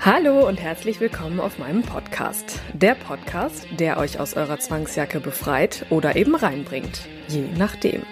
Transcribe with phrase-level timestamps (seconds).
[0.00, 2.60] Hallo und herzlich willkommen auf meinem Podcast.
[2.72, 7.08] Der Podcast, der euch aus eurer Zwangsjacke befreit oder eben reinbringt.
[7.26, 8.02] Je nachdem.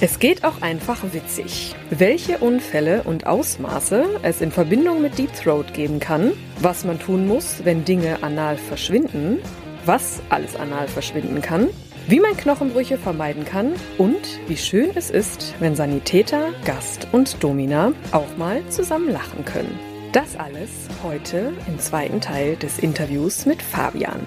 [0.00, 1.74] Es geht auch einfach witzig.
[1.90, 7.26] Welche Unfälle und Ausmaße es in Verbindung mit Deep Throat geben kann, was man tun
[7.26, 9.40] muss, wenn Dinge anal verschwinden,
[9.84, 11.68] was alles anal verschwinden kann,
[12.08, 17.92] wie man Knochenbrüche vermeiden kann und wie schön es ist, wenn Sanitäter, Gast und Domina
[18.12, 19.76] auch mal zusammen lachen können.
[20.12, 20.70] Das alles
[21.02, 24.20] heute im zweiten Teil des Interviews mit Fabian.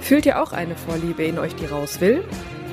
[0.00, 2.24] Fühlt ihr auch eine Vorliebe in euch, die raus will?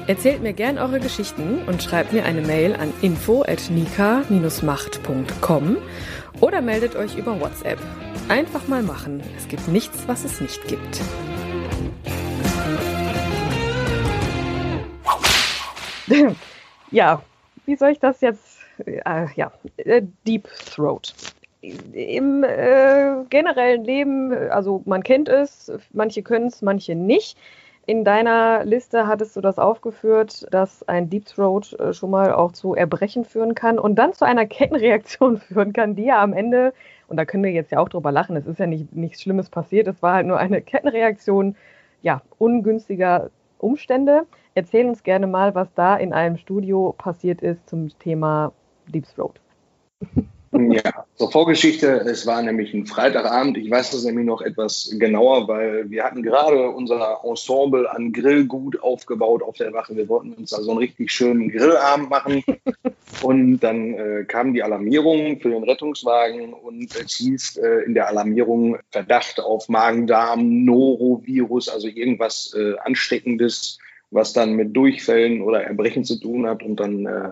[0.07, 5.77] Erzählt mir gern eure Geschichten und schreibt mir eine Mail an info@nika-macht.com
[6.41, 7.80] oder meldet euch über WhatsApp.
[8.30, 9.22] Einfach mal machen.
[9.38, 11.02] Es gibt nichts, was es nicht gibt.
[16.91, 17.22] Ja,
[17.66, 18.59] wie soll ich das jetzt?
[18.86, 21.13] Äh, ja, äh, Deep Throat
[21.94, 27.38] im äh, generellen Leben, also man kennt es, manche können es, manche nicht.
[27.88, 32.52] In deiner Liste hattest du das aufgeführt, dass ein Deep Throat äh, schon mal auch
[32.52, 36.73] zu Erbrechen führen kann und dann zu einer Kettenreaktion führen kann, die ja am Ende,
[37.08, 39.52] und da können wir jetzt ja auch drüber lachen, es ist ja nicht, nichts Schlimmes
[39.52, 41.56] passiert, es war halt nur eine Kettenreaktion,
[42.02, 44.25] ja, ungünstiger Umstände.
[44.56, 48.52] Erzähl uns gerne mal, was da in einem Studio passiert ist zum Thema
[48.88, 49.39] Deep Throat.
[50.57, 51.87] Ja, zur Vorgeschichte.
[51.87, 53.57] Es war nämlich ein Freitagabend.
[53.57, 58.81] Ich weiß das nämlich noch etwas genauer, weil wir hatten gerade unser Ensemble an Grillgut
[58.81, 59.95] aufgebaut auf der Wache.
[59.95, 62.44] Wir wollten uns da so einen richtig schönen Grillabend machen.
[63.21, 68.07] Und dann äh, kam die Alarmierung für den Rettungswagen und es hieß äh, in der
[68.07, 73.79] Alarmierung Verdacht auf Magen-Darm, Norovirus, also irgendwas äh, Ansteckendes,
[74.11, 76.63] was dann mit Durchfällen oder Erbrechen zu tun hat.
[76.63, 77.31] Und dann äh,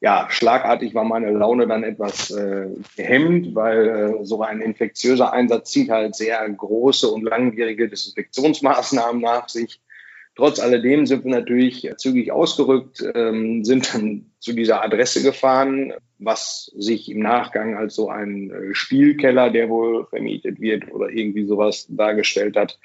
[0.00, 5.70] ja, schlagartig war meine Laune dann etwas äh, gehemmt, weil äh, so ein infektiöser Einsatz
[5.70, 9.80] zieht halt sehr große und langwierige Desinfektionsmaßnahmen nach sich.
[10.38, 16.70] Trotz alledem sind wir natürlich zügig ausgerückt, ähm, sind dann zu dieser Adresse gefahren, was
[16.76, 21.86] sich im Nachgang als so ein äh, Spielkeller, der wohl vermietet wird oder irgendwie sowas
[21.88, 22.78] dargestellt hat.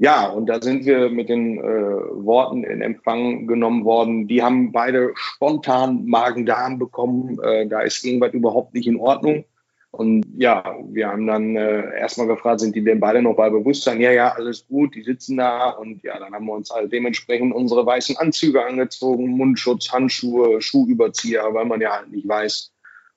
[0.00, 4.28] Ja, und da sind wir mit den äh, Worten in Empfang genommen worden.
[4.28, 7.38] Die haben beide spontan Magen-Darm bekommen.
[7.42, 9.44] Äh, da ist irgendwas überhaupt nicht in Ordnung.
[9.90, 14.00] Und ja, wir haben dann äh, erstmal gefragt, sind die denn beide noch bei Bewusstsein?
[14.00, 15.70] Ja, ja, alles gut, die sitzen da.
[15.70, 21.42] Und ja, dann haben wir uns halt dementsprechend unsere weißen Anzüge angezogen, Mundschutz, Handschuhe, Schuhüberzieher,
[21.52, 22.70] weil man ja halt nicht weiß,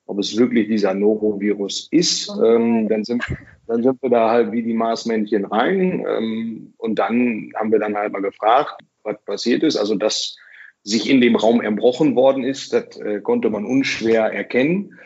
[0.06, 2.28] ob es wirklich dieser Norovirus ist.
[2.42, 3.22] Ähm, dann, sind,
[3.66, 6.04] dann sind wir da halt wie die Marsmännchen rein.
[6.08, 9.76] Ähm, und dann haben wir dann halt mal gefragt, was passiert ist.
[9.76, 10.36] Also, dass
[10.82, 14.98] sich in dem Raum erbrochen worden ist, das äh, konnte man unschwer erkennen.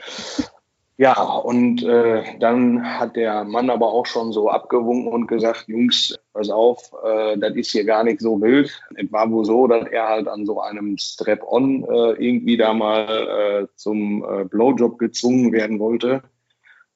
[0.98, 6.18] Ja, und äh, dann hat der Mann aber auch schon so abgewunken und gesagt, Jungs,
[6.32, 8.80] pass auf, äh, das ist hier gar nicht so wild.
[8.94, 13.08] Es war wohl so, dass er halt an so einem Strap-on äh, irgendwie da mal
[13.08, 16.22] äh, zum äh, Blowjob gezwungen werden wollte.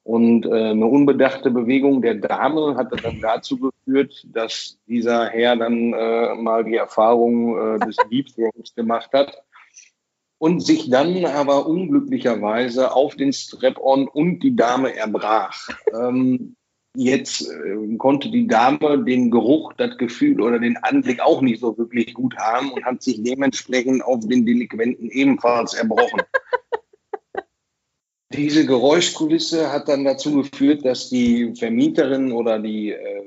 [0.03, 5.93] Und äh, eine unbedachte Bewegung der Dame hat dann dazu geführt, dass dieser Herr dann
[5.93, 7.97] äh, mal die Erfahrung äh, des
[8.35, 9.43] Throats gemacht hat
[10.39, 15.69] und sich dann aber unglücklicherweise auf den Strap-on und die Dame erbrach.
[15.93, 16.55] Ähm,
[16.97, 21.77] jetzt äh, konnte die Dame den Geruch, das Gefühl oder den Anblick auch nicht so
[21.77, 26.23] wirklich gut haben und hat sich dementsprechend auf den Delinquenten ebenfalls erbrochen.
[28.33, 33.23] Diese Geräuschkulisse hat dann dazu geführt, dass die Vermieterin oder die äh,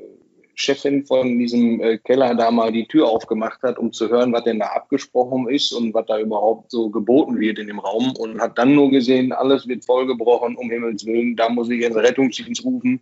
[0.55, 4.45] Chefin von diesem äh, Keller da mal die Tür aufgemacht hat, um zu hören, was
[4.45, 8.39] denn da abgesprochen ist und was da überhaupt so geboten wird in dem Raum und
[8.39, 12.63] hat dann nur gesehen, alles wird vollgebrochen, um Himmels Willen, da muss ich jetzt Rettungsdienst
[12.63, 13.01] rufen.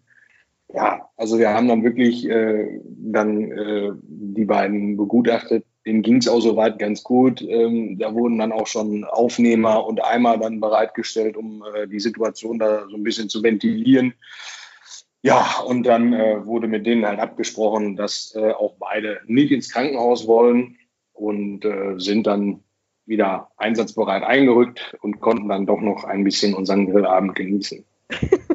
[0.73, 5.65] Ja, also wir haben dann wirklich äh, dann äh, die beiden begutachtet.
[5.85, 7.41] Denen ging es auch soweit ganz gut.
[7.41, 12.59] Ähm, da wurden dann auch schon Aufnehmer und Eimer dann bereitgestellt, um äh, die Situation
[12.59, 14.13] da so ein bisschen zu ventilieren.
[15.23, 19.71] Ja, und dann äh, wurde mit denen halt abgesprochen, dass äh, auch beide nicht ins
[19.71, 20.77] Krankenhaus wollen.
[21.13, 22.63] und äh, sind dann
[23.05, 27.83] wieder einsatzbereit eingerückt und konnten dann doch noch ein bisschen unseren Grillabend genießen.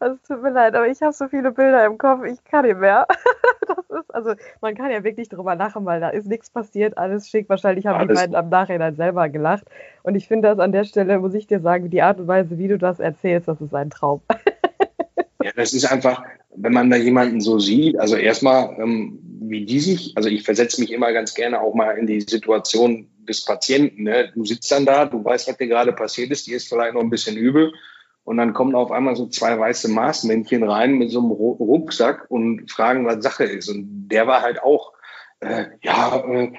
[0.00, 2.78] Es tut mir leid, aber ich habe so viele Bilder im Kopf, ich kann nicht
[2.78, 3.06] mehr.
[3.66, 7.30] Das ist, also man kann ja wirklich drüber lachen, weil da ist nichts passiert, alles
[7.30, 7.48] schick.
[7.48, 9.64] Wahrscheinlich haben alles die beiden am Nachhinein selber gelacht.
[10.02, 12.58] Und ich finde das an der Stelle, muss ich dir sagen, die Art und Weise,
[12.58, 14.20] wie du das erzählst, das ist ein Traum.
[15.42, 16.22] Ja, das ist einfach,
[16.56, 20.80] wenn man da jemanden so sieht, also erstmal, ähm, wie die sich, also ich versetze
[20.80, 24.04] mich immer ganz gerne auch mal in die Situation des Patienten.
[24.04, 24.30] Ne?
[24.34, 27.02] Du sitzt dann da, du weißt, was dir gerade passiert ist, die ist vielleicht noch
[27.02, 27.74] ein bisschen übel.
[28.24, 32.70] Und dann kommen auf einmal so zwei weiße Maßmännchen rein mit so einem Rucksack und
[32.70, 33.68] fragen, was Sache ist.
[33.68, 34.92] Und der war halt auch,
[35.40, 36.52] äh, ja, äh,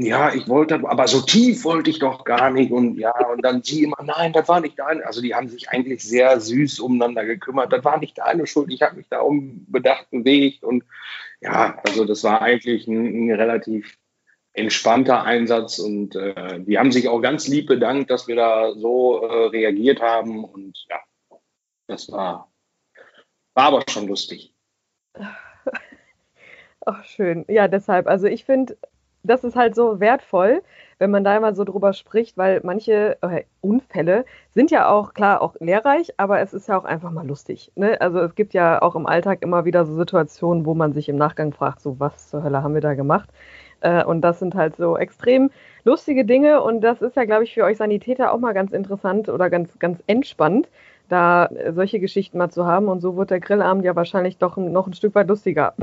[0.00, 2.72] ja, ich wollte, aber so tief wollte ich doch gar nicht.
[2.72, 5.04] Und ja, und dann sie immer, nein, das war nicht deine.
[5.04, 7.72] Also die haben sich eigentlich sehr süß umeinander gekümmert.
[7.72, 8.72] Das war nicht deine Schuld.
[8.72, 10.64] Ich habe mich da unbedacht bewegt.
[10.64, 10.84] Und
[11.40, 13.98] ja, also das war eigentlich ein, ein relativ
[14.54, 19.22] entspannter Einsatz und äh, die haben sich auch ganz lieb bedankt, dass wir da so
[19.22, 20.98] äh, reagiert haben und ja,
[21.86, 22.52] das war,
[23.54, 24.54] war aber schon lustig.
[26.84, 27.44] Ach, schön.
[27.48, 28.76] Ja, deshalb, also ich finde,
[29.22, 30.62] das ist halt so wertvoll,
[30.98, 34.24] wenn man da immer so drüber spricht, weil manche äh, Unfälle
[34.54, 37.72] sind ja auch, klar, auch lehrreich, aber es ist ja auch einfach mal lustig.
[37.76, 38.00] Ne?
[38.00, 41.16] Also es gibt ja auch im Alltag immer wieder so Situationen, wo man sich im
[41.16, 43.30] Nachgang fragt, so was zur Hölle haben wir da gemacht?
[43.82, 45.50] Äh, und das sind halt so extrem
[45.84, 46.62] lustige Dinge.
[46.62, 49.78] Und das ist ja, glaube ich, für euch Sanitäter auch mal ganz interessant oder ganz,
[49.78, 50.68] ganz entspannt,
[51.08, 52.88] da solche Geschichten mal zu haben.
[52.88, 55.74] Und so wird der Grillabend ja wahrscheinlich doch noch ein Stück weit lustiger.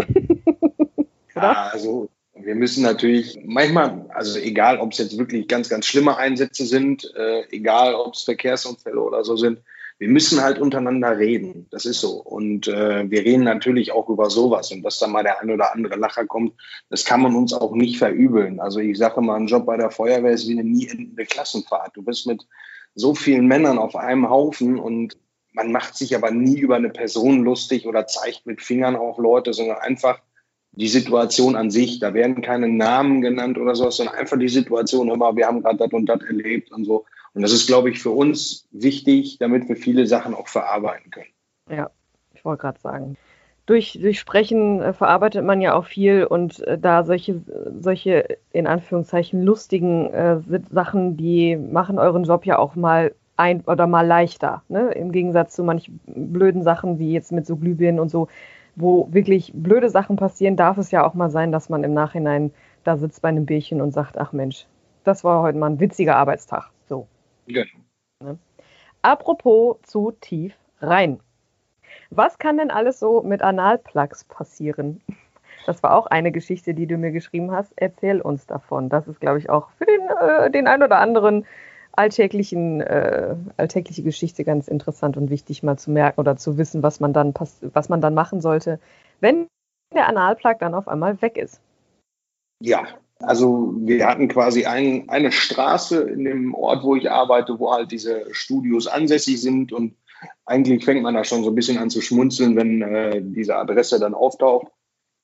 [1.35, 2.09] ja, also
[2.41, 7.11] wir müssen natürlich manchmal, also egal, ob es jetzt wirklich ganz, ganz schlimme Einsätze sind,
[7.15, 9.59] äh, egal, ob es Verkehrsunfälle oder so sind,
[9.99, 11.67] wir müssen halt untereinander reden.
[11.71, 12.21] Das ist so.
[12.21, 14.71] Und äh, wir reden natürlich auch über sowas.
[14.71, 16.53] Und dass da mal der ein oder andere Lacher kommt,
[16.89, 18.61] das kann man uns auch nicht verübeln.
[18.61, 21.97] Also ich sage mal, ein Job bei der Feuerwehr ist wie eine nie endende Klassenfahrt.
[21.97, 22.47] Du bist mit
[22.95, 25.17] so vielen Männern auf einem Haufen und
[25.51, 29.51] man macht sich aber nie über eine Person lustig oder zeigt mit Fingern auf Leute,
[29.51, 30.21] sondern einfach
[30.71, 31.99] die Situation an sich.
[31.99, 35.77] Da werden keine Namen genannt oder so, sondern einfach die Situation immer, wir haben gerade
[35.77, 37.05] das und das erlebt und so.
[37.33, 41.29] Und das ist, glaube ich, für uns wichtig, damit wir viele Sachen auch verarbeiten können.
[41.69, 41.89] Ja,
[42.33, 43.17] ich wollte gerade sagen.
[43.65, 47.41] Durch, durch Sprechen äh, verarbeitet man ja auch viel und äh, da solche,
[47.79, 50.39] solche in Anführungszeichen lustigen äh,
[50.71, 54.63] Sachen, die machen euren Job ja auch mal ein oder mal leichter.
[54.69, 54.91] Ne?
[54.93, 58.27] Im Gegensatz zu manchen blöden Sachen wie jetzt mit so Glühbirnen und so,
[58.75, 62.51] wo wirklich blöde Sachen passieren, darf es ja auch mal sein, dass man im Nachhinein
[62.83, 64.65] da sitzt bei einem Bierchen und sagt, ach Mensch,
[65.03, 66.71] das war heute mal ein witziger Arbeitstag.
[67.49, 67.65] Genau.
[68.23, 68.37] Ne?
[69.01, 71.19] Apropos zu tief rein.
[72.11, 75.01] Was kann denn alles so mit Analplugs passieren?
[75.65, 77.73] Das war auch eine Geschichte, die du mir geschrieben hast.
[77.75, 78.89] Erzähl uns davon.
[78.89, 81.45] Das ist, glaube ich, auch für den, äh, den ein oder anderen
[81.93, 86.99] alltäglichen, äh, alltägliche Geschichte ganz interessant und wichtig mal zu merken oder zu wissen, was
[86.99, 88.79] man dann, was man dann machen sollte,
[89.19, 89.47] wenn
[89.93, 91.61] der Analplug dann auf einmal weg ist.
[92.61, 92.87] Ja,
[93.21, 97.91] also wir hatten quasi ein, eine Straße in dem Ort, wo ich arbeite, wo halt
[97.91, 99.95] diese Studios ansässig sind und
[100.45, 103.99] eigentlich fängt man da schon so ein bisschen an zu schmunzeln, wenn äh, diese Adresse
[103.99, 104.67] dann auftaucht.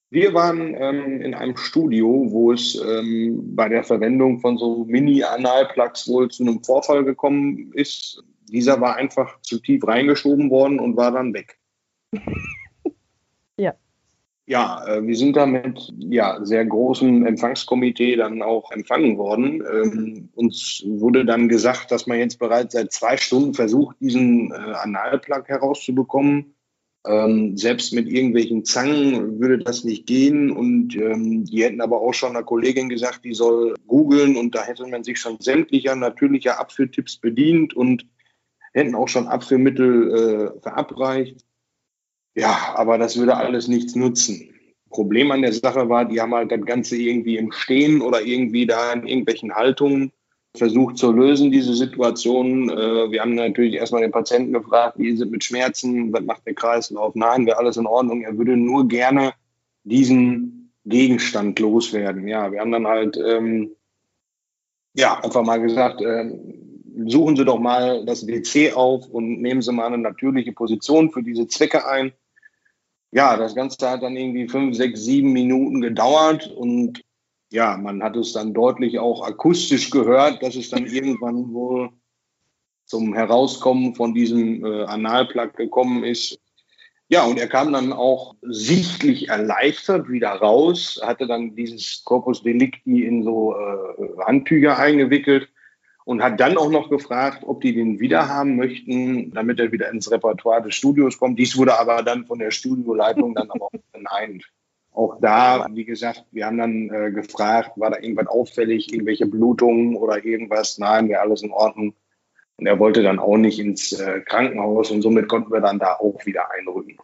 [0.09, 6.08] Wir waren ähm, in einem Studio, wo es ähm, bei der Verwendung von so Mini-Analplugs
[6.08, 8.24] wohl zu einem Vorfall gekommen ist.
[8.48, 11.58] Dieser war einfach zu tief reingeschoben worden und war dann weg.
[13.58, 13.74] ja.
[14.47, 19.63] Ja, äh, wir sind da mit ja, sehr großem Empfangskomitee dann auch empfangen worden.
[19.65, 24.55] Ähm, uns wurde dann gesagt, dass man jetzt bereits seit zwei Stunden versucht, diesen äh,
[24.55, 26.55] Analplug herauszubekommen.
[27.07, 30.51] Ähm, selbst mit irgendwelchen Zangen würde das nicht gehen.
[30.51, 34.37] Und ähm, die hätten aber auch schon einer Kollegin gesagt, die soll googeln.
[34.37, 38.05] Und da hätte man sich schon sämtlicher natürlicher Abführtipps bedient und
[38.73, 41.44] hätten auch schon Abführmittel äh, verabreicht.
[42.36, 44.50] Ja, aber das würde alles nichts nutzen.
[44.89, 48.65] Problem an der Sache war, die haben halt das Ganze irgendwie im Stehen oder irgendwie
[48.65, 50.12] da in irgendwelchen Haltungen
[50.56, 52.70] versucht zu lösen, diese Situation.
[52.70, 56.54] Äh, wir haben natürlich erstmal den Patienten gefragt, wie es mit Schmerzen, was macht der
[56.54, 57.15] Kreislauf?
[57.15, 58.22] Nein, wäre alles in Ordnung.
[58.22, 59.34] Er würde nur gerne
[59.84, 62.27] diesen Gegenstand loswerden.
[62.27, 63.72] Ja, wir haben dann halt ähm,
[64.94, 66.32] ja, einfach mal gesagt, äh,
[67.06, 71.22] suchen Sie doch mal das WC auf und nehmen Sie mal eine natürliche Position für
[71.22, 72.13] diese Zwecke ein
[73.15, 77.01] ja, das Ganze hat dann irgendwie fünf, sechs, sieben Minuten gedauert und
[77.50, 81.91] ja, man hat es dann deutlich auch akustisch gehört, dass es dann irgendwann wohl
[82.84, 86.38] zum Herauskommen von diesem äh, Analplug gekommen ist.
[87.07, 93.05] Ja, und er kam dann auch sichtlich erleichtert wieder raus, hatte dann dieses Corpus Delicti
[93.05, 95.48] in so äh, Handtücher eingewickelt
[96.05, 99.89] und hat dann auch noch gefragt, ob die den wieder haben möchten, damit er wieder
[99.89, 101.38] ins Repertoire des Studios kommt.
[101.38, 104.45] Dies wurde aber dann von der Studioleitung dann aber auch verneint.
[104.93, 109.97] Auch da, wie gesagt, wir haben dann äh, gefragt, war da irgendwas auffällig, irgendwelche Blutungen
[109.97, 110.77] oder irgendwas?
[110.77, 111.95] Nein, wäre alles in Ordnung.
[112.57, 115.95] Und er wollte dann auch nicht ins äh, Krankenhaus und somit konnten wir dann da
[115.95, 116.97] auch wieder einrücken.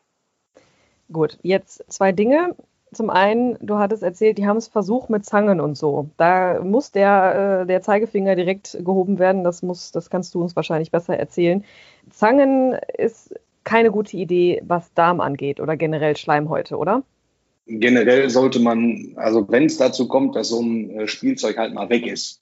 [1.12, 2.56] Gut, jetzt zwei Dinge.
[2.94, 6.10] Zum einen, du hattest erzählt, die haben es versucht mit Zangen und so.
[6.18, 9.44] Da muss der, äh, der Zeigefinger direkt gehoben werden.
[9.44, 11.64] Das, muss, das kannst du uns wahrscheinlich besser erzählen.
[12.10, 13.34] Zangen ist
[13.64, 17.04] keine gute Idee, was Darm angeht oder generell Schleimhäute, oder?
[17.80, 21.90] generell sollte man, also wenn es dazu kommt, dass so ein äh, Spielzeug halt mal
[21.90, 22.42] weg ist,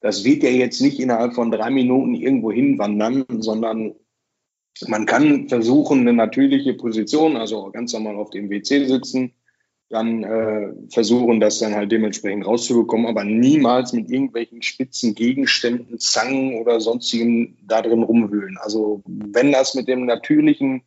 [0.00, 3.94] das wird ja jetzt nicht innerhalb von drei Minuten irgendwo hinwandern, sondern
[4.86, 9.34] man kann versuchen, eine natürliche Position, also ganz normal auf dem WC sitzen,
[9.90, 16.60] dann äh, versuchen, das dann halt dementsprechend rauszubekommen, aber niemals mit irgendwelchen spitzen Gegenständen, Zangen
[16.60, 18.56] oder sonstigen da drin rumwühlen.
[18.60, 20.82] Also wenn das mit dem natürlichen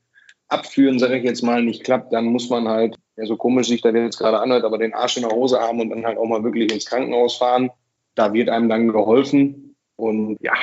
[0.48, 3.82] Abführen, sage ich jetzt mal, nicht klappt, dann muss man halt ja, so komisch sich
[3.82, 6.26] das jetzt gerade anhört, aber den Arsch in der Hose haben und dann halt auch
[6.26, 7.72] mal wirklich ins Krankenhaus fahren.
[8.16, 9.76] Da wird einem dann geholfen.
[9.98, 10.54] Und ja,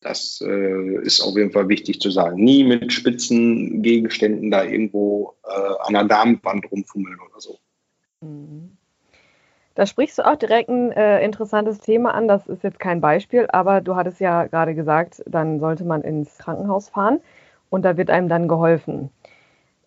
[0.00, 2.42] das äh, ist auf jeden Fall wichtig zu sagen.
[2.42, 7.58] Nie mit spitzen Gegenständen da irgendwo äh, an der Darmwand rumfummeln oder so.
[8.20, 8.76] Mhm.
[9.74, 12.28] Da sprichst du auch direkt ein äh, interessantes Thema an.
[12.28, 16.38] Das ist jetzt kein Beispiel, aber du hattest ja gerade gesagt, dann sollte man ins
[16.38, 17.20] Krankenhaus fahren
[17.68, 19.10] und da wird einem dann geholfen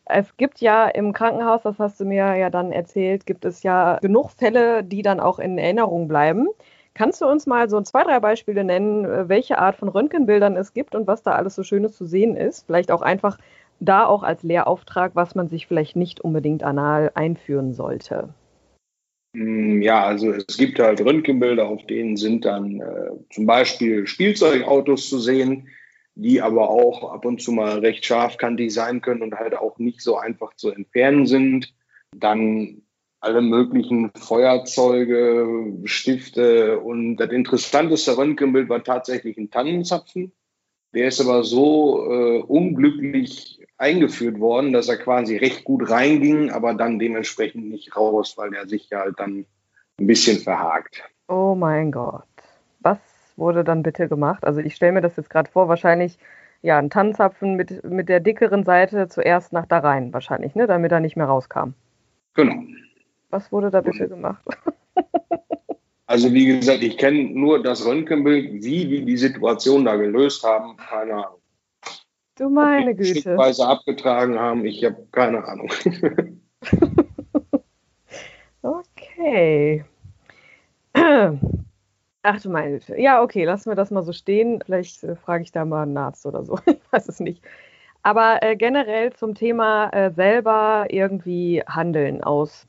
[0.10, 4.00] es gibt ja im Krankenhaus, das hast du mir ja dann erzählt, gibt es ja
[4.00, 6.48] genug Fälle, die dann auch in Erinnerung bleiben.
[7.00, 10.74] Kannst du uns mal so zwei, drei Beispiele nennen, äh, welche Art von Röntgenbildern es
[10.74, 12.66] gibt und was da alles so Schönes zu sehen ist?
[12.66, 13.38] Vielleicht auch einfach
[13.80, 18.34] da auch als Lehrauftrag, was man sich vielleicht nicht unbedingt anal einführen sollte.
[19.32, 25.10] Mm, ja, also es gibt halt Röntgenbilder, auf denen sind dann äh, zum Beispiel Spielzeugautos
[25.10, 25.70] zu sehen,
[26.16, 30.02] die aber auch ab und zu mal recht scharfkantig sein können und halt auch nicht
[30.02, 31.74] so einfach zu entfernen sind.
[32.14, 32.82] Dann
[33.22, 40.32] alle möglichen Feuerzeuge, Stifte und das interessanteste Röntgenbild war tatsächlich ein Tannenzapfen.
[40.94, 46.74] Der ist aber so äh, unglücklich eingeführt worden, dass er quasi recht gut reinging, aber
[46.74, 49.46] dann dementsprechend nicht raus, weil er sich ja halt dann
[50.00, 51.04] ein bisschen verhakt.
[51.28, 52.24] Oh mein Gott.
[52.80, 52.98] Was
[53.36, 54.44] wurde dann bitte gemacht?
[54.44, 56.18] Also ich stelle mir das jetzt gerade vor, wahrscheinlich
[56.62, 60.92] ja ein Tannenzapfen mit, mit der dickeren Seite zuerst nach da rein, wahrscheinlich, ne, damit
[60.92, 61.72] er nicht mehr rauskam.
[62.34, 62.56] Genau.
[63.30, 64.44] Was wurde da bitte gemacht?
[66.10, 70.76] Also wie gesagt, ich kenne nur das Röntgenbild, wie die die Situation da gelöst haben,
[70.76, 71.40] keine Ahnung.
[72.36, 73.20] Du meine Güte.
[73.20, 75.70] Stückweise abgetragen haben, ich habe keine Ahnung.
[78.64, 79.86] okay.
[82.24, 83.00] Ach du meine Güte.
[83.00, 84.64] Ja, okay, lassen wir das mal so stehen.
[84.66, 86.58] Vielleicht äh, frage ich da mal einen Arzt oder so.
[86.66, 87.44] ich weiß es nicht.
[88.02, 92.66] Aber äh, generell zum Thema äh, selber irgendwie handeln aus,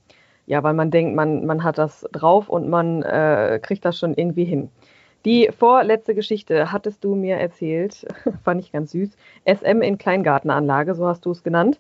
[0.50, 4.14] ja, weil man denkt, man, man hat das drauf und man äh, kriegt das schon
[4.14, 4.69] irgendwie hin.
[5.25, 8.04] Die vorletzte Geschichte hattest du mir erzählt,
[8.45, 9.11] fand ich ganz süß.
[9.47, 11.78] SM in Kleingartenanlage, so hast du es genannt.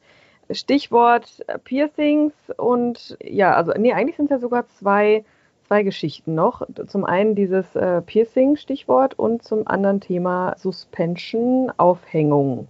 [0.52, 5.24] Stichwort Piercings und ja, also nee, eigentlich sind es ja sogar zwei
[5.66, 6.62] zwei Geschichten noch.
[6.86, 12.68] Zum einen dieses äh, Piercing-Stichwort und zum anderen Thema Suspension, Aufhängung.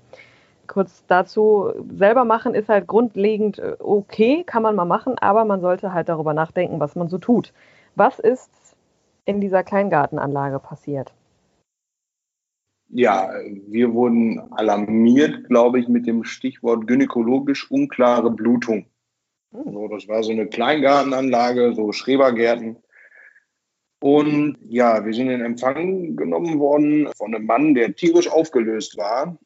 [0.70, 5.60] Kurz dazu, selber machen ist halt grundlegend äh, okay, kann man mal machen, aber man
[5.60, 7.52] sollte halt darüber nachdenken, was man so tut.
[7.96, 8.76] Was ist
[9.24, 11.12] in dieser Kleingartenanlage passiert?
[12.88, 13.30] Ja,
[13.66, 18.86] wir wurden alarmiert, glaube ich, mit dem Stichwort gynäkologisch unklare Blutung.
[19.52, 19.72] Hm.
[19.72, 22.76] So, das war so eine Kleingartenanlage, so Schrebergärten.
[24.00, 29.36] Und ja, wir sind in Empfang genommen worden von einem Mann, der tierisch aufgelöst war.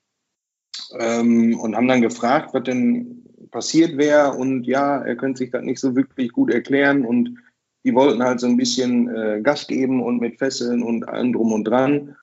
[0.99, 4.33] Ähm, und haben dann gefragt, was denn passiert wäre.
[4.33, 7.05] Und ja, er könnte sich das nicht so wirklich gut erklären.
[7.05, 7.39] Und
[7.85, 11.53] die wollten halt so ein bisschen äh, Gas geben und mit Fesseln und allem drum
[11.53, 12.17] und dran.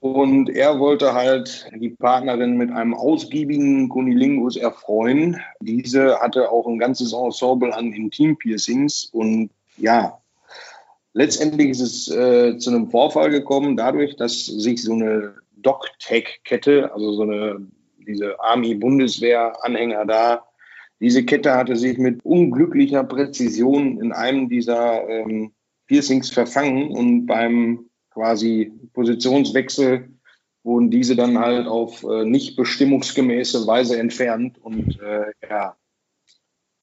[0.00, 5.40] Und er wollte halt die Partnerin mit einem ausgiebigen Kunilingus erfreuen.
[5.60, 9.06] Diese hatte auch ein ganzes Ensemble an Intimpiercings.
[9.12, 10.18] Und ja,
[11.16, 17.12] Letztendlich ist es äh, zu einem Vorfall gekommen, dadurch, dass sich so eine Doc-Tag-Kette, also
[17.12, 17.66] so eine,
[17.98, 20.46] diese Army-Bundeswehr-Anhänger da,
[21.00, 25.52] diese Kette hatte sich mit unglücklicher Präzision in einem dieser ähm,
[25.86, 30.08] Piercings verfangen und beim quasi Positionswechsel
[30.62, 35.76] wurden diese dann halt auf äh, nicht bestimmungsgemäße Weise entfernt und äh, ja.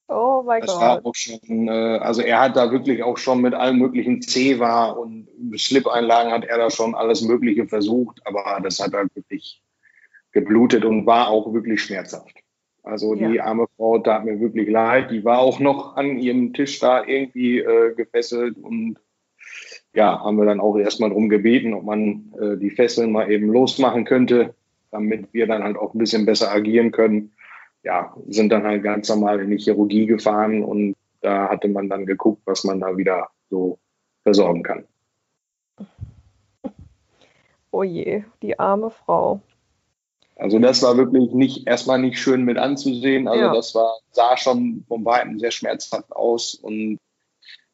[0.08, 0.80] Oh mein das Gott.
[0.80, 4.98] War auch schon, äh, also er hat da wirklich auch schon mit allen möglichen C-War
[4.98, 9.62] und Slip-Einlagen hat er da schon alles Mögliche versucht, aber das hat halt wirklich
[10.32, 12.34] geblutet und war auch wirklich schmerzhaft.
[12.82, 13.44] Also die ja.
[13.44, 15.10] arme Frau tat mir wirklich leid.
[15.10, 18.98] Die war auch noch an ihrem Tisch da irgendwie äh, gefesselt und
[19.94, 23.46] ja, haben wir dann auch erstmal darum gebeten, ob man äh, die Fesseln mal eben
[23.46, 24.54] losmachen könnte,
[24.90, 27.32] damit wir dann halt auch ein bisschen besser agieren können.
[27.84, 32.06] Ja, sind dann halt ganz normal in die Chirurgie gefahren und da hatte man dann
[32.06, 33.78] geguckt, was man da wieder so
[34.22, 34.84] versorgen kann.
[37.70, 39.40] Oh je, die arme Frau.
[40.36, 43.28] Also das war wirklich nicht erstmal nicht schön mit anzusehen.
[43.28, 43.54] Also ja.
[43.54, 46.98] das war sah schon vom Weiten sehr schmerzhaft aus und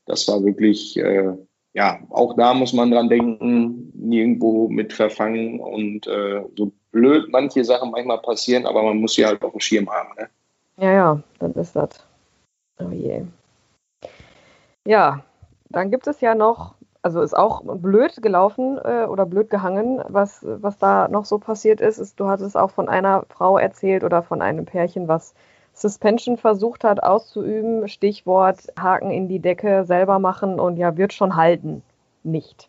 [0.06, 1.32] das war wirklich äh,
[1.72, 7.64] ja auch da muss man dran denken, nirgendwo mit verfangen und äh, so blöd manche
[7.64, 10.14] Sachen manchmal passieren, aber man muss sie halt auf dem Schirm haben.
[10.18, 10.28] Ne?
[10.76, 12.04] Ja, ja, dann ist das.
[12.78, 13.24] Oh je.
[14.86, 15.22] Ja,
[15.68, 20.02] dann gibt es ja noch also ist auch blöd gelaufen äh, oder blöd gehangen.
[20.08, 24.04] Was, was da noch so passiert ist, ist, du hattest auch von einer Frau erzählt
[24.04, 25.34] oder von einem Pärchen, was
[25.72, 27.88] Suspension versucht hat auszuüben.
[27.88, 31.82] Stichwort Haken in die Decke selber machen und ja, wird schon halten.
[32.22, 32.68] Nicht.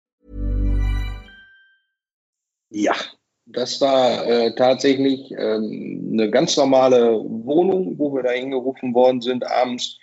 [2.71, 2.93] Ja,
[3.45, 9.45] Das war äh, tatsächlich ähm, eine ganz normale Wohnung, wo wir da hingerufen worden sind
[9.45, 9.99] abends.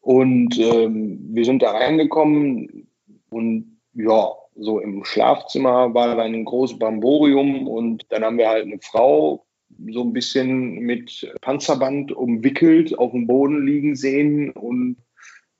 [0.00, 2.86] Und ähm, wir sind da reingekommen
[3.30, 8.66] und ja, so im Schlafzimmer war dann ein großes Bamborium und dann haben wir halt
[8.66, 9.46] eine Frau
[9.88, 14.98] so ein bisschen mit Panzerband umwickelt auf dem Boden liegen sehen und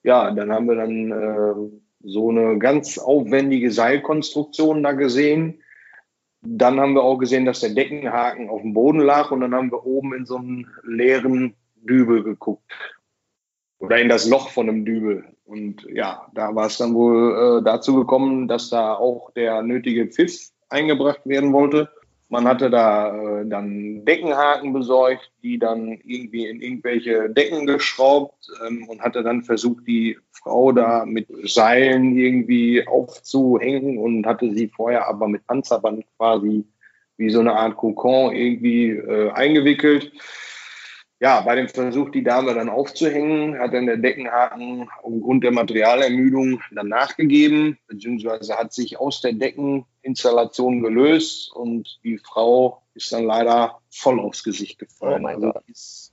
[0.03, 5.63] ja, dann haben wir dann äh, so eine ganz aufwendige Seilkonstruktion da gesehen
[6.47, 9.71] dann haben wir auch gesehen, dass der Deckenhaken auf dem Boden lag und dann haben
[9.71, 12.71] wir oben in so einen leeren Dübel geguckt.
[13.79, 15.25] Oder in das Loch von einem Dübel.
[15.45, 20.07] Und ja, da war es dann wohl äh, dazu gekommen, dass da auch der nötige
[20.07, 21.91] Pfiff eingebracht werden wollte.
[22.29, 28.89] Man hatte da äh, dann Deckenhaken besorgt, die dann irgendwie in irgendwelche Decken geschraubt ähm,
[28.89, 35.07] und hatte dann versucht, die Frau da mit Seilen irgendwie aufzuhängen und hatte sie vorher
[35.07, 36.65] aber mit Panzerband quasi
[37.17, 40.13] wie so eine Art Kokon irgendwie äh, eingewickelt
[41.21, 46.61] ja, bei dem Versuch, die Dame dann aufzuhängen, hat dann der Deckenhaken aufgrund der Materialermüdung
[46.73, 53.81] dann nachgegeben, beziehungsweise hat sich aus der Deckeninstallation gelöst und die Frau ist dann leider
[53.91, 55.25] voll aufs Gesicht gefallen.
[55.25, 56.13] Oh also die, ist,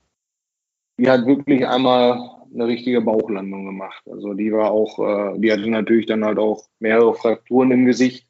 [0.98, 4.04] die, hat wirklich einmal eine richtige Bauchlandung gemacht.
[4.10, 8.28] Also die war auch, äh, die hatte natürlich dann halt auch mehrere Frakturen im Gesicht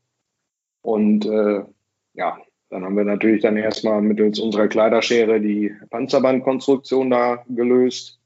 [0.81, 1.63] und äh,
[2.13, 2.37] ja,
[2.71, 8.17] dann haben wir natürlich dann erstmal mittels unserer Kleiderschere die Panzerbandkonstruktion da gelöst,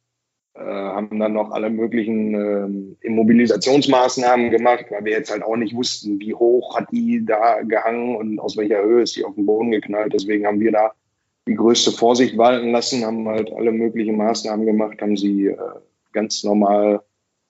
[0.53, 5.75] äh, haben dann noch alle möglichen äh, Immobilisationsmaßnahmen gemacht, weil wir jetzt halt auch nicht
[5.75, 9.47] wussten, wie hoch hat die da gehangen und aus welcher Höhe ist die auf den
[9.47, 10.13] Boden geknallt.
[10.13, 10.91] Deswegen haben wir da
[11.47, 15.57] die größte Vorsicht walten lassen, haben halt alle möglichen Maßnahmen gemacht, haben sie äh,
[16.11, 17.01] ganz normal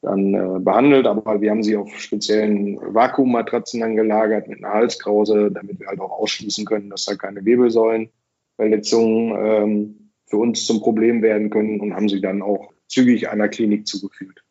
[0.06, 5.52] dann äh, behandelt, aber wir haben sie auf speziellen Vakuummatratzen dann gelagert mit einer Halskrause,
[5.52, 11.22] damit wir halt auch ausschließen können, dass da keine Wirbelsäulenverletzungen ähm, für uns zum Problem
[11.22, 14.46] werden können und haben sie dann auch zügig einer Klinik zugeführt.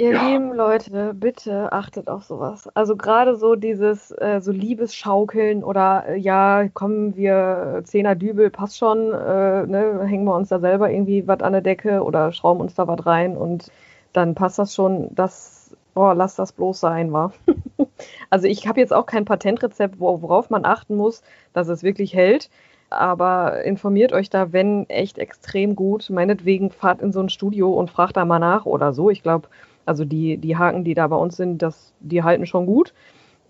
[0.00, 0.28] Ihr ja.
[0.28, 2.68] lieben Leute, bitte achtet auf sowas.
[2.74, 8.78] Also gerade so dieses äh, so Liebesschaukeln oder äh, ja, kommen wir Zehner Dübel, passt
[8.78, 12.60] schon, äh, ne, hängen wir uns da selber irgendwie was an der Decke oder schrauben
[12.60, 13.72] uns da was rein und
[14.18, 17.32] dann passt das schon, das, boah, lass das bloß sein, war.
[18.30, 22.50] also ich habe jetzt auch kein Patentrezept, worauf man achten muss, dass es wirklich hält.
[22.90, 26.10] Aber informiert euch da, wenn echt extrem gut.
[26.10, 29.10] Meinetwegen fahrt in so ein Studio und fragt da mal nach oder so.
[29.10, 29.48] Ich glaube,
[29.86, 32.94] also die, die Haken, die da bei uns sind, das, die halten schon gut.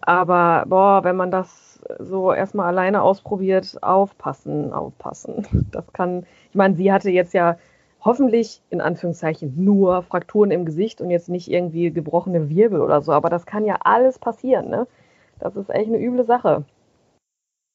[0.01, 5.47] Aber boah, wenn man das so erstmal alleine ausprobiert, aufpassen, aufpassen.
[5.73, 7.57] Das kann, ich meine, sie hatte jetzt ja
[8.01, 13.13] hoffentlich in Anführungszeichen nur Frakturen im Gesicht und jetzt nicht irgendwie gebrochene Wirbel oder so.
[13.13, 14.69] Aber das kann ja alles passieren.
[14.69, 14.87] Ne?
[15.39, 16.65] Das ist echt eine üble Sache.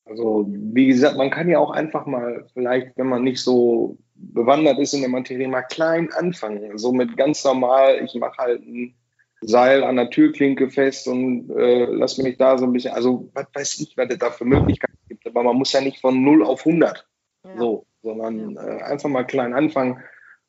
[0.06, 4.80] Also, wie gesagt, man kann ja auch einfach mal, vielleicht, wenn man nicht so bewandert
[4.80, 6.78] ist in der Materie, mal klein anfangen.
[6.78, 8.96] So mit ganz normal, ich mache halt ein
[9.42, 13.48] Seil an der Türklinke fest und äh, lass mich da so ein bisschen, also was
[13.54, 15.26] weiß ich, was es da für Möglichkeiten gibt.
[15.28, 17.06] Aber man muss ja nicht von 0 auf 100
[17.46, 17.58] ja.
[17.58, 20.00] so, sondern äh, einfach mal klein anfangen.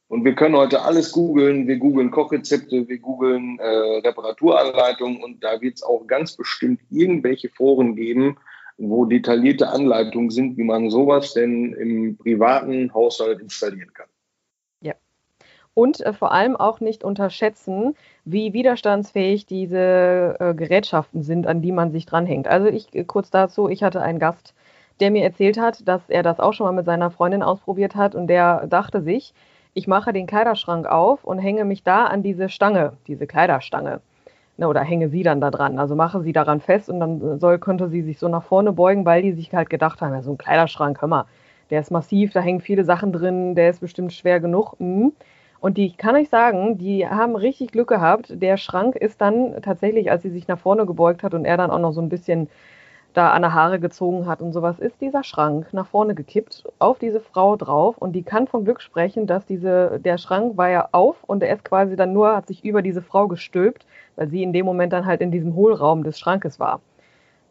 [0.09, 1.67] Und wir können heute alles googeln.
[1.67, 3.67] Wir googeln Kochrezepte, wir googeln äh,
[4.07, 8.37] Reparaturanleitungen und da wird es auch ganz bestimmt irgendwelche Foren geben,
[8.77, 14.09] wo detaillierte Anleitungen sind, wie man sowas denn im privaten Haushalt installieren kann.
[14.83, 14.95] Ja.
[15.73, 21.73] Und äh, vor allem auch nicht unterschätzen, wie widerstandsfähig diese äh, Gerätschaften sind, an die
[21.73, 22.47] man sich dranhängt.
[22.47, 24.55] Also ich äh, kurz dazu, ich hatte einen Gast,
[25.01, 28.15] der mir erzählt hat, dass er das auch schon mal mit seiner Freundin ausprobiert hat
[28.15, 29.35] und der dachte sich,
[29.75, 34.01] ich mache den Kleiderschrank auf und hänge mich da an diese Stange, diese Kleiderstange
[34.57, 35.79] oder hänge sie dann da dran.
[35.79, 39.05] Also mache sie daran fest und dann soll, könnte sie sich so nach vorne beugen,
[39.05, 41.25] weil die sich halt gedacht haben, so ein Kleiderschrank, hör mal,
[41.71, 44.79] der ist massiv, da hängen viele Sachen drin, der ist bestimmt schwer genug.
[44.79, 45.13] Mhm.
[45.59, 48.27] Und die kann ich sagen, die haben richtig Glück gehabt.
[48.31, 51.71] Der Schrank ist dann tatsächlich, als sie sich nach vorne gebeugt hat und er dann
[51.71, 52.49] auch noch so ein bisschen
[53.15, 56.99] da an der Haare gezogen hat und sowas, ist dieser Schrank nach vorne gekippt auf
[56.99, 60.89] diese Frau drauf und die kann von Glück sprechen, dass diese, der Schrank war ja
[60.93, 64.43] auf und er ist quasi dann nur, hat sich über diese Frau gestülpt, weil sie
[64.43, 66.81] in dem Moment dann halt in diesem Hohlraum des Schrankes war.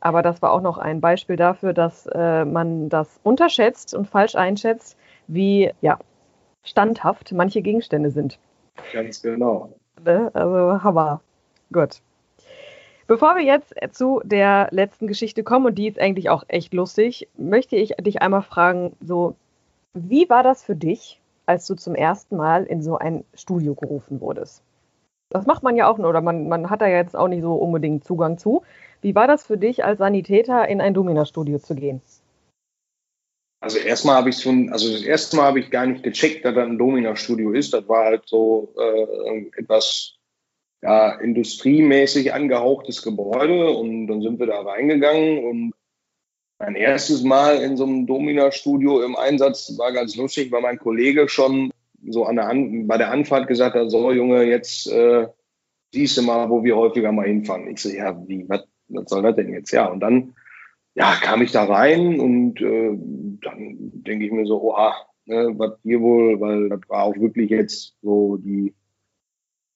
[0.02, 4.36] Aber das war auch noch ein Beispiel dafür, dass äh, man das unterschätzt und falsch
[4.36, 4.97] einschätzt,
[5.28, 5.97] wie ja,
[6.63, 8.38] standhaft manche Gegenstände sind.
[8.91, 9.69] Ganz genau.
[10.04, 10.30] Ne?
[10.34, 11.21] Also Hammer.
[11.71, 12.02] Gut.
[13.07, 17.27] Bevor wir jetzt zu der letzten Geschichte kommen, und die ist eigentlich auch echt lustig,
[17.37, 19.35] möchte ich dich einmal fragen, so,
[19.93, 24.21] wie war das für dich, als du zum ersten Mal in so ein Studio gerufen
[24.21, 24.63] wurdest?
[25.29, 28.05] Das macht man ja auch, oder man, man hat da jetzt auch nicht so unbedingt
[28.05, 28.63] Zugang zu.
[29.01, 32.01] Wie war das für dich, als Sanitäter in ein Domina-Studio zu gehen?
[33.59, 36.53] Also erstmal habe ich schon, also das erste Mal habe ich gar nicht gecheckt, dass
[36.53, 37.73] das ein Domina-Studio ist.
[37.73, 40.17] Das war halt so äh, etwas
[40.83, 45.73] ja, industriemäßig angehauchtes Gebäude und dann sind wir da reingegangen und
[46.59, 51.29] mein erstes Mal in so einem Domina-Studio im Einsatz war ganz lustig, weil mein Kollege
[51.29, 51.71] schon
[52.05, 55.27] so an der An bei der Anfahrt gesagt hat, so Junge, jetzt äh,
[55.93, 57.67] siehst du mal, wo wir häufiger mal hinfahren.
[57.69, 58.65] Ich so, ja, wie, was,
[59.05, 59.71] soll das denn jetzt?
[59.71, 60.35] Ja, und dann
[60.95, 62.91] ja, kam ich da rein und äh,
[63.41, 64.93] dann denke ich mir so, oha,
[65.25, 68.73] ne, was hier wohl, weil das war auch wirklich jetzt so die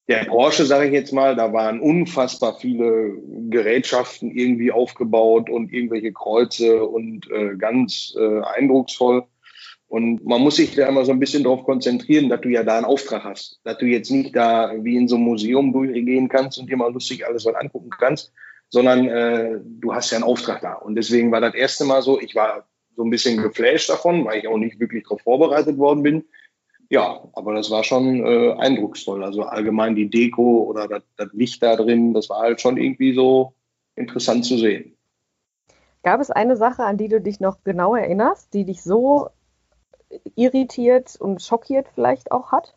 [0.07, 3.13] der Porsche, sage ich jetzt mal, da waren unfassbar viele
[3.49, 9.25] Gerätschaften irgendwie aufgebaut und irgendwelche Kreuze und äh, ganz äh, eindrucksvoll.
[9.89, 12.77] Und man muss sich da immer so ein bisschen darauf konzentrieren, dass du ja da
[12.77, 13.59] einen Auftrag hast.
[13.63, 16.91] Dass du jetzt nicht da wie in so einem Museum durchgehen kannst und dir mal
[16.91, 18.33] lustig alles was angucken kannst,
[18.69, 20.73] sondern äh, du hast ja einen Auftrag da.
[20.73, 24.39] Und deswegen war das erste Mal so, ich war so ein bisschen geflasht davon, weil
[24.39, 26.25] ich auch nicht wirklich darauf vorbereitet worden bin.
[26.89, 29.23] Ja, aber das war schon äh, eindrucksvoll.
[29.23, 33.13] Also allgemein die Deko oder das, das Licht da drin, das war halt schon irgendwie
[33.13, 33.53] so
[33.95, 34.95] interessant zu sehen.
[36.03, 39.29] Gab es eine Sache, an die du dich noch genau erinnerst, die dich so
[40.35, 42.75] irritiert und schockiert vielleicht auch hat?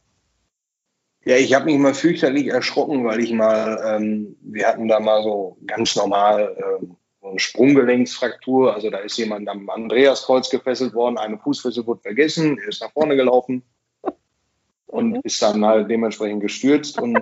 [1.25, 5.23] Ja, ich habe mich mal fürchterlich erschrocken, weil ich mal, ähm, wir hatten da mal
[5.23, 8.75] so ganz normal ähm, so eine Sprunggelenksfraktur.
[8.75, 12.91] Also da ist jemand am Andreaskreuz gefesselt worden, eine Fußfessel wurde vergessen, er ist nach
[12.91, 13.63] vorne gelaufen
[14.91, 15.21] und mhm.
[15.23, 17.01] ist dann halt dementsprechend gestürzt.
[17.01, 17.19] Und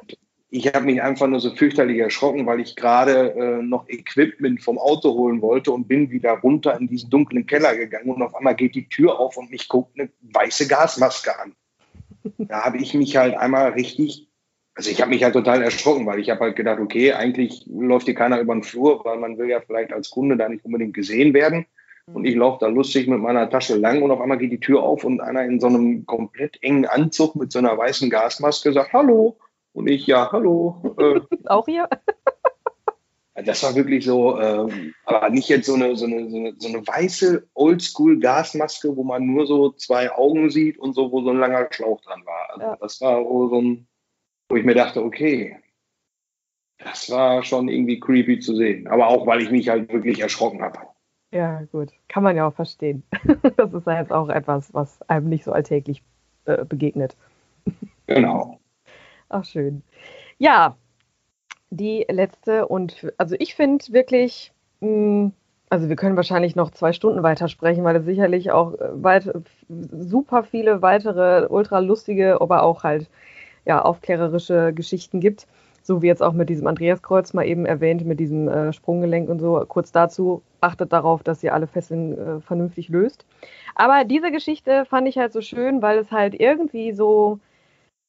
[0.51, 4.79] ich habe mich einfach nur so fürchterlich erschrocken, weil ich gerade äh, noch Equipment vom
[4.79, 8.55] Auto holen wollte und bin wieder runter in diesen dunklen Keller gegangen und auf einmal
[8.55, 11.55] geht die Tür auf und mich guckt eine weiße Gasmaske an.
[12.39, 14.29] Da habe ich mich halt einmal richtig,
[14.75, 18.07] also ich habe mich halt total erschrocken, weil ich habe halt gedacht, okay, eigentlich läuft
[18.07, 20.95] hier keiner über den Flur, weil man will ja vielleicht als Kunde da nicht unbedingt
[20.95, 21.67] gesehen werden.
[22.15, 24.83] Und ich laufe da lustig mit meiner Tasche lang und auf einmal geht die Tür
[24.83, 28.93] auf und einer in so einem komplett engen Anzug mit so einer weißen Gasmaske sagt,
[28.93, 29.39] hallo.
[29.73, 30.95] Und ich, ja, hallo.
[30.99, 31.89] Äh, Auch hier?
[33.45, 36.69] Das war wirklich so, äh, aber nicht jetzt so eine, so eine, so eine, so
[36.69, 41.39] eine weiße Oldschool-Gasmaske, wo man nur so zwei Augen sieht und so, wo so ein
[41.39, 42.51] langer Schlauch dran war.
[42.51, 42.77] Also ja.
[42.81, 43.87] Das war so ein,
[44.49, 45.57] wo ich mir dachte, okay,
[46.79, 48.89] das war schon irgendwie creepy zu sehen.
[48.89, 50.81] Aber auch, weil ich mich halt wirklich erschrocken habe.
[51.31, 51.93] Ja, gut.
[52.09, 53.03] Kann man ja auch verstehen.
[53.57, 56.03] das ist ja jetzt auch etwas, was einem nicht so alltäglich
[56.47, 57.17] äh, begegnet.
[58.07, 58.59] Genau.
[59.29, 59.83] Ach, schön.
[60.39, 60.77] Ja,
[61.71, 65.33] die letzte und also ich finde wirklich mh, hm,
[65.71, 69.31] Also wir können wahrscheinlich noch zwei Stunden weitersprechen, weil es sicherlich auch äh, weit,
[69.69, 73.11] super viele weitere ultra lustige, aber auch halt
[73.67, 75.47] ja, aufklärerische Geschichten gibt.
[75.89, 79.41] So wie jetzt auch mit diesem Andreaskreuz mal eben erwähnt, mit diesem äh, Sprunggelenk und
[79.41, 79.65] so.
[79.67, 83.25] Kurz dazu, achtet darauf, dass ihr alle Fesseln äh, vernünftig löst.
[83.75, 87.39] Aber diese Geschichte fand ich halt so schön, weil es halt irgendwie so,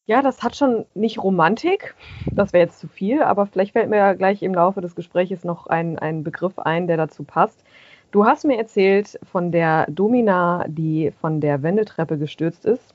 [0.08, 1.96] ja, das hat schon nicht Romantik,
[2.34, 5.46] das wäre jetzt zu viel, aber vielleicht fällt mir ja gleich im Laufe des Gesprächs
[5.46, 7.64] noch ein, ein Begriff ein, der dazu passt.
[8.12, 12.94] Du hast mir erzählt von der Domina, die von der Wendeltreppe gestürzt ist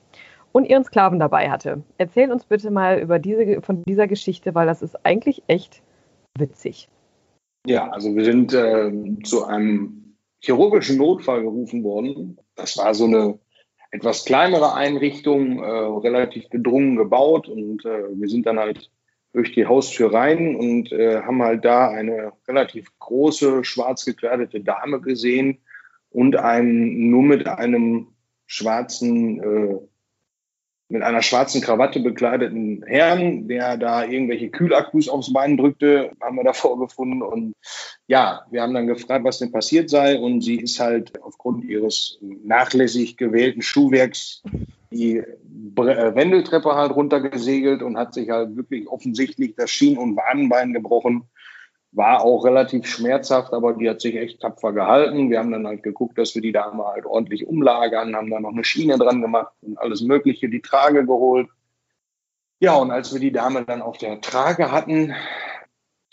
[0.55, 1.83] und ihren Sklaven dabei hatte.
[1.99, 5.83] Erzähl uns bitte mal über diese, von dieser Geschichte, weil das ist eigentlich echt
[6.39, 6.89] witzig.
[7.67, 8.93] Ja, also wir sind äh,
[9.25, 12.39] zu einem chirurgischen Notfall gerufen worden.
[12.55, 13.39] Das war so eine
[13.91, 18.91] etwas kleinere Einrichtung, äh, relativ gedrungen gebaut und äh, wir sind dann halt
[19.33, 25.01] durch die Haustür rein und äh, haben halt da eine relativ große, schwarz gekleidete Dame
[25.01, 25.59] gesehen
[26.11, 28.09] und einen nur mit einem
[28.47, 29.79] schwarzen äh,
[30.89, 36.45] mit einer schwarzen Krawatte bekleideten Herrn, der da irgendwelche Kühlakkus aufs Bein drückte, haben wir
[36.45, 37.23] da vorgefunden.
[37.23, 37.55] Und
[38.07, 40.19] ja, wir haben dann gefragt, was denn passiert sei.
[40.19, 44.43] Und sie ist halt aufgrund ihres nachlässig gewählten Schuhwerks
[44.95, 45.25] die äh,
[46.15, 51.25] Wendeltreppe halt runtergesegelt und hat sich halt wirklich offensichtlich das Schien- und Wadenbein gebrochen.
[51.95, 55.31] War auch relativ schmerzhaft, aber die hat sich echt tapfer gehalten.
[55.31, 58.53] Wir haben dann halt geguckt, dass wir die Dame halt ordentlich umlagern, haben da noch
[58.53, 61.49] eine Schiene dran gemacht und alles Mögliche, die Trage geholt.
[62.59, 65.15] Ja, und als wir die Dame dann auf der Trage hatten,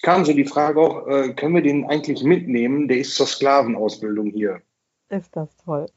[0.01, 2.87] kam so die Frage auch, äh, können wir den eigentlich mitnehmen?
[2.87, 4.61] Der ist zur Sklavenausbildung hier.
[5.09, 5.87] Ist das toll.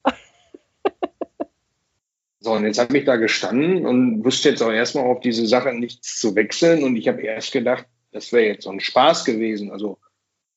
[2.41, 5.73] so, und jetzt habe ich da gestanden und wusste jetzt auch erstmal auf diese Sache
[5.73, 6.85] nichts zu wechseln.
[6.85, 9.71] Und ich habe erst gedacht, das wäre jetzt so ein Spaß gewesen.
[9.71, 9.99] Also,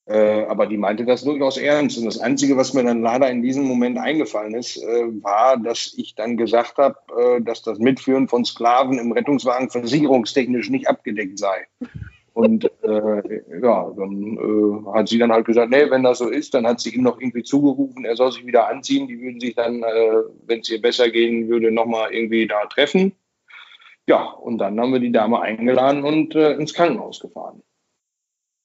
[0.05, 1.97] äh, aber die meinte das durchaus ernst.
[1.97, 5.93] Und das Einzige, was mir dann leider in diesem Moment eingefallen ist, äh, war, dass
[5.97, 11.39] ich dann gesagt habe, äh, dass das Mitführen von Sklaven im Rettungswagen versicherungstechnisch nicht abgedeckt
[11.39, 11.67] sei.
[12.33, 16.53] Und äh, ja, dann äh, hat sie dann halt gesagt, nee, wenn das so ist,
[16.53, 19.07] dann hat sie ihm noch irgendwie zugerufen, er soll sich wieder anziehen.
[19.07, 23.13] Die würden sich dann, äh, wenn es ihr besser gehen würde, nochmal irgendwie da treffen.
[24.07, 27.61] Ja, und dann haben wir die Dame eingeladen und äh, ins Krankenhaus gefahren.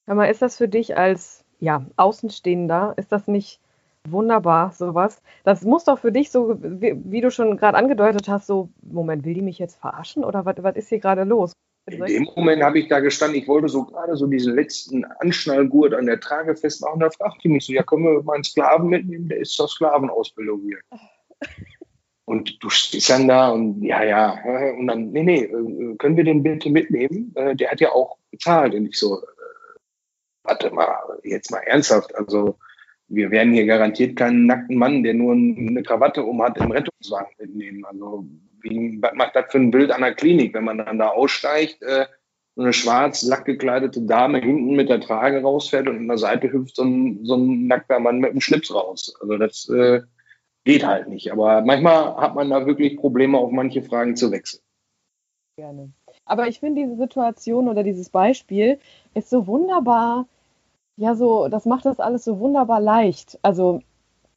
[0.06, 3.60] Hör mal, ist das für dich als ja, Außenstehender, ist das nicht
[4.08, 5.22] wunderbar, sowas?
[5.44, 9.24] Das muss doch für dich so, wie, wie du schon gerade angedeutet hast, so, Moment,
[9.24, 11.52] will die mich jetzt verarschen oder was, was ist hier gerade los?
[11.86, 15.94] In dem Moment habe ich da gestanden, ich wollte so gerade so diesen letzten Anschnallgurt
[15.94, 17.00] an der Trage festmachen.
[17.00, 19.28] Da fragte die mich so, ja, können wir meinen Sklaven mitnehmen?
[19.28, 20.78] Der ist zur Sklavenausbildung hier.
[22.32, 24.38] Und du stehst dann da und ja, ja,
[24.78, 27.30] und dann, nee, nee, äh, können wir den bitte mitnehmen?
[27.34, 28.72] Äh, der hat ja auch bezahlt.
[28.72, 29.26] Und ich so, äh,
[30.42, 32.14] warte mal, jetzt mal ernsthaft.
[32.14, 32.56] Also,
[33.08, 37.34] wir werden hier garantiert keinen nackten Mann, der nur eine Krawatte um hat, im Rettungswagen
[37.38, 37.84] mitnehmen.
[37.84, 38.24] Also,
[38.62, 41.80] wie, was macht das für ein Bild an der Klinik, wenn man dann da aussteigt,
[42.54, 46.76] so eine schwarz lackgekleidete Dame hinten mit der Trage rausfährt und an der Seite hüpft
[46.76, 49.14] so ein, so ein nackter Mann mit einem Schlips raus.
[49.20, 50.00] Also, das, äh,
[50.64, 51.32] geht halt nicht.
[51.32, 54.62] Aber manchmal hat man da wirklich Probleme, auf manche Fragen zu wechseln.
[55.56, 55.92] Gerne.
[56.24, 58.78] Aber ich finde diese Situation oder dieses Beispiel
[59.14, 60.26] ist so wunderbar,
[60.96, 63.38] ja, so, das macht das alles so wunderbar leicht.
[63.42, 63.80] Also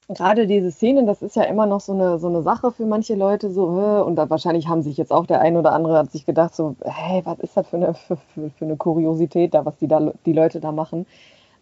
[0.10, 3.16] gerade diese Szenen, das ist ja immer noch so eine, so eine Sache für manche
[3.16, 6.26] Leute, so, und da wahrscheinlich haben sich jetzt auch der ein oder andere hat sich
[6.26, 9.88] gedacht, so, hey, was ist das für eine, für, für eine Kuriosität da, was die
[9.88, 11.06] da, die Leute da machen.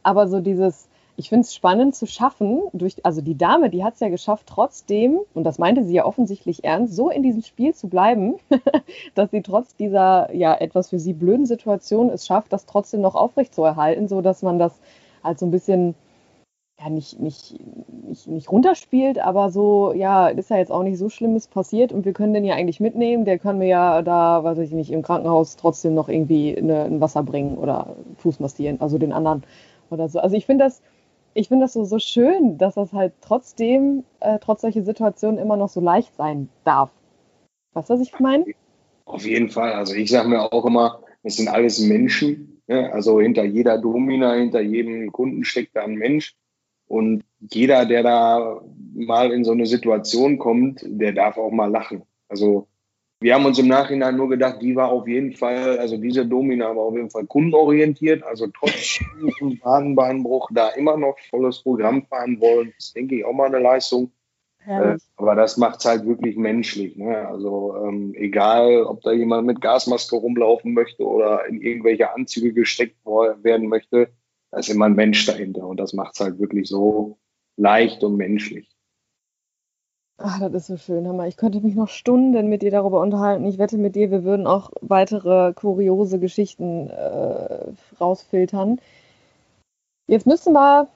[0.03, 3.95] Aber so dieses, ich finde es spannend zu schaffen, durch, also die Dame, die hat
[3.95, 7.73] es ja geschafft, trotzdem, und das meinte sie ja offensichtlich ernst, so in diesem Spiel
[7.75, 8.35] zu bleiben,
[9.15, 13.15] dass sie trotz dieser ja etwas für sie blöden Situation es schafft, das trotzdem noch
[13.15, 14.79] aufrechtzuerhalten, so dass man das
[15.23, 15.95] halt so ein bisschen
[16.79, 17.55] ja nicht, nicht,
[18.07, 22.05] nicht, nicht runterspielt, aber so, ja, ist ja jetzt auch nicht so Schlimmes passiert und
[22.05, 23.25] wir können den ja eigentlich mitnehmen.
[23.25, 26.99] Der kann mir ja da, weiß ich nicht, im Krankenhaus trotzdem noch irgendwie eine, ein
[27.01, 29.43] Wasser bringen oder Fuß massieren, also den anderen
[29.91, 30.19] oder so.
[30.19, 30.81] Also ich finde das,
[31.33, 35.57] ich finde das so, so schön, dass das halt trotzdem, äh, trotz solcher Situationen immer
[35.57, 36.91] noch so leicht sein darf.
[37.73, 38.45] Weißt du, was ich meine?
[39.05, 39.73] Auf jeden Fall.
[39.73, 42.61] Also ich sage mir auch immer, es sind alles Menschen.
[42.67, 42.91] Ne?
[42.93, 46.35] Also hinter jeder Domina, hinter jedem Kunden steckt da ein Mensch.
[46.87, 48.61] Und jeder, der da
[48.93, 52.03] mal in so eine Situation kommt, der darf auch mal lachen.
[52.27, 52.67] Also
[53.23, 56.75] wir haben uns im Nachhinein nur gedacht, die war auf jeden Fall, also diese Domina
[56.75, 58.99] war auf jeden Fall kundenorientiert, also trotz
[59.63, 64.11] Badenbeinbruch da immer noch volles Programm fahren wollen, das denke ich auch mal eine Leistung.
[64.65, 66.95] Äh, aber das macht es halt wirklich menschlich.
[66.95, 67.27] Ne?
[67.27, 73.05] Also ähm, egal, ob da jemand mit Gasmaske rumlaufen möchte oder in irgendwelche Anzüge gesteckt
[73.05, 74.09] werden möchte,
[74.51, 77.17] da ist immer ein Mensch dahinter und das macht es halt wirklich so
[77.57, 78.72] leicht und menschlich.
[80.17, 81.27] Ach, das ist so schön, Hammer.
[81.27, 83.45] Ich könnte mich noch Stunden mit dir darüber unterhalten.
[83.45, 88.79] Ich wette mit dir, wir würden auch weitere kuriose Geschichten äh, rausfiltern.
[90.07, 90.87] Jetzt müssen wir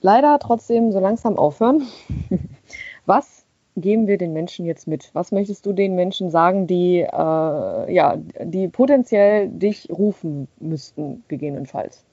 [0.00, 1.82] leider trotzdem so langsam aufhören.
[3.06, 5.10] Was geben wir den Menschen jetzt mit?
[5.12, 12.04] Was möchtest du den Menschen sagen, die, äh, ja, die potenziell dich rufen müssten, gegebenenfalls?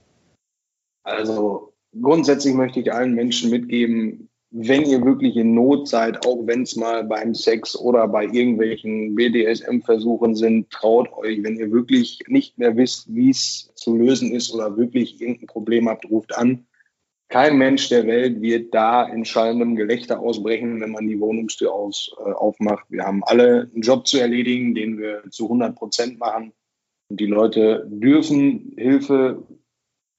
[1.04, 6.62] Also grundsätzlich möchte ich allen Menschen mitgeben, wenn ihr wirklich in Not seid, auch wenn
[6.62, 11.42] es mal beim Sex oder bei irgendwelchen BDSM-Versuchen sind, traut euch.
[11.42, 15.90] Wenn ihr wirklich nicht mehr wisst, wie es zu lösen ist oder wirklich irgendein Problem
[15.90, 16.68] habt, ruft an.
[17.30, 22.16] Kein Mensch der Welt wird da in schallendem Gelächter ausbrechen, wenn man die Wohnungstür aus,
[22.20, 22.86] äh, aufmacht.
[22.90, 26.54] Wir haben alle einen Job zu erledigen, den wir zu 100 Prozent machen.
[27.10, 29.48] Und die Leute dürfen Hilfe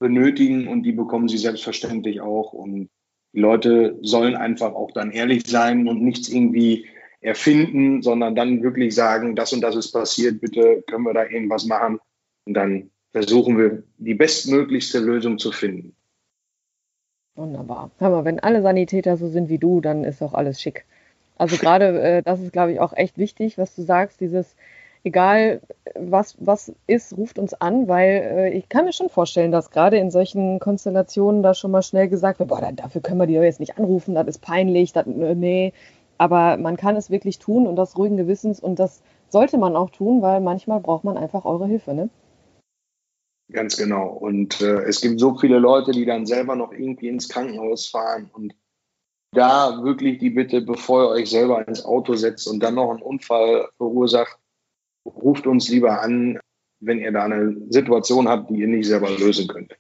[0.01, 2.53] benötigen und die bekommen sie selbstverständlich auch.
[2.53, 2.90] Und
[3.35, 6.87] die Leute sollen einfach auch dann ehrlich sein und nichts irgendwie
[7.20, 11.64] erfinden, sondern dann wirklich sagen, das und das ist passiert, bitte können wir da irgendwas
[11.64, 11.99] machen.
[12.44, 15.97] Und dann versuchen wir, die bestmöglichste Lösung zu finden.
[17.35, 17.90] Wunderbar.
[17.99, 20.85] Hör mal, wenn alle Sanitäter so sind wie du, dann ist auch alles schick.
[21.37, 24.55] Also gerade äh, das ist, glaube ich, auch echt wichtig, was du sagst, dieses
[25.04, 25.60] egal
[25.94, 29.98] was, was ist, ruft uns an, weil äh, ich kann mir schon vorstellen, dass gerade
[29.98, 33.60] in solchen Konstellationen da schon mal schnell gesagt wird, boah, dafür können wir die jetzt
[33.60, 35.72] nicht anrufen, das ist peinlich, das, äh, nee.
[36.16, 39.90] Aber man kann es wirklich tun und das ruhigen Gewissens und das sollte man auch
[39.90, 42.08] tun, weil manchmal braucht man einfach eure Hilfe, ne?
[43.52, 44.08] Ganz genau.
[44.08, 48.30] Und äh, es gibt so viele Leute, die dann selber noch irgendwie ins Krankenhaus fahren
[48.32, 48.54] und
[49.32, 53.02] da wirklich die Bitte, bevor ihr euch selber ins Auto setzt und dann noch einen
[53.02, 54.38] Unfall verursacht,
[55.04, 56.38] ruft uns lieber an,
[56.80, 59.76] wenn ihr da eine Situation habt, die ihr nicht selber lösen könnt.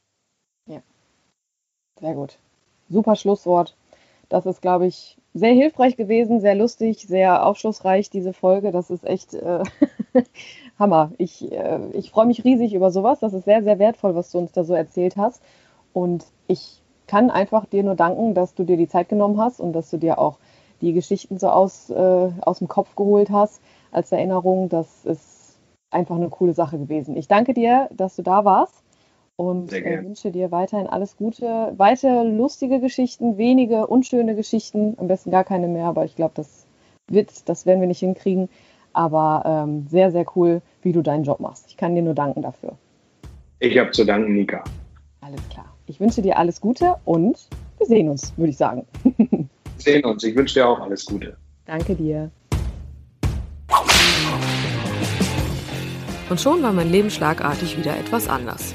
[0.66, 0.82] Ja,
[2.00, 2.38] sehr gut.
[2.88, 3.76] Super Schlusswort.
[4.28, 8.72] Das ist, glaube ich, sehr hilfreich gewesen, sehr lustig, sehr aufschlussreich, diese Folge.
[8.72, 9.62] Das ist echt äh,
[10.78, 11.12] Hammer.
[11.18, 13.20] Ich, äh, ich freue mich riesig über sowas.
[13.20, 15.42] Das ist sehr, sehr wertvoll, was du uns da so erzählt hast.
[15.92, 19.72] Und ich kann einfach dir nur danken, dass du dir die Zeit genommen hast und
[19.72, 20.38] dass du dir auch
[20.80, 23.60] die Geschichten so aus, äh, aus dem Kopf geholt hast
[23.94, 24.68] als Erinnerung.
[24.68, 25.58] Das ist
[25.90, 27.16] einfach eine coole Sache gewesen.
[27.16, 28.82] Ich danke dir, dass du da warst
[29.36, 31.72] und äh, wünsche dir weiterhin alles Gute.
[31.76, 36.66] Weiter lustige Geschichten, wenige unschöne Geschichten, am besten gar keine mehr, aber ich glaube, das
[37.10, 38.48] wird, das werden wir nicht hinkriegen.
[38.92, 41.66] Aber ähm, sehr, sehr cool, wie du deinen Job machst.
[41.68, 42.76] Ich kann dir nur danken dafür.
[43.58, 44.62] Ich habe zu danken, Nika.
[45.20, 45.74] Alles klar.
[45.86, 48.86] Ich wünsche dir alles Gute und wir sehen uns, würde ich sagen.
[49.02, 50.22] wir sehen uns.
[50.22, 51.36] Ich wünsche dir auch alles Gute.
[51.66, 52.30] Danke dir.
[56.30, 58.74] Und schon war mein Leben schlagartig wieder etwas anders.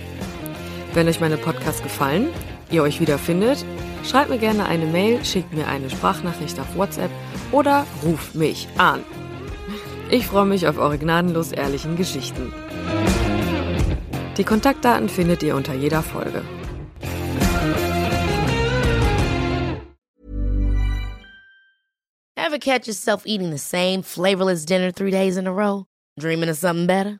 [0.94, 2.30] Wenn euch meine Podcasts gefallen,
[2.72, 3.66] ihr euch wiederfindet,
[4.04, 7.12] schreibt mir gerne eine Mail, schickt mir eine Sprachnachricht auf WhatsApp
[7.52, 9.04] oder ruft mich an.
[10.12, 12.54] Ich freue mich auf eure gnadenlos ehrlichen Geschichten.
[14.38, 16.42] Die Kontaktdaten findet ihr unter jeder Folge.
[22.36, 25.86] Ever catch yourself eating the same flavorless dinner three days in a row?
[26.18, 27.20] Dreaming of something better?